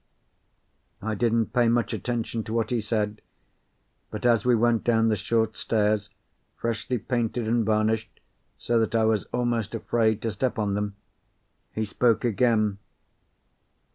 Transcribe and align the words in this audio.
I 1.03 1.13
didn't 1.13 1.53
pay 1.53 1.69
much 1.69 1.93
attention 1.93 2.43
to 2.45 2.53
what 2.53 2.71
he 2.71 2.81
said, 2.81 3.21
but 4.09 4.25
as 4.25 4.47
we 4.47 4.55
went 4.55 4.83
down 4.83 5.09
the 5.09 5.15
short 5.15 5.55
stairs, 5.55 6.09
freshly 6.55 6.97
painted 6.97 7.47
and 7.47 7.63
varnished 7.63 8.19
so 8.57 8.79
that 8.79 8.95
I 8.95 9.05
was 9.05 9.25
almost 9.25 9.75
afraid 9.75 10.19
to 10.23 10.31
step 10.31 10.57
on 10.57 10.73
them, 10.73 10.95
he 11.75 11.85
spoke 11.85 12.25
again. 12.25 12.79